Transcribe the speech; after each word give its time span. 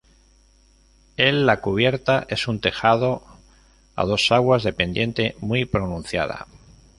El 1.15 1.45
la 1.45 1.61
cubierta 1.61 2.25
es 2.27 2.47
un 2.47 2.59
tejado 2.59 3.23
a 3.95 4.03
dos 4.03 4.31
aguas 4.31 4.63
de 4.63 4.73
pendiente 4.73 5.35
muy 5.41 5.65
pronunciada. 5.65 6.47